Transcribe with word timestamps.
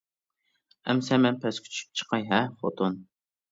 ئەمىسە 0.93 1.19
مەن 1.27 1.37
پەسكە 1.45 1.71
چۈشۈپ 1.75 1.85
چىقىپ 1.93 2.03
چىقاي 2.03 2.29
ھە 2.33 2.43
خوتۇن. 2.65 3.01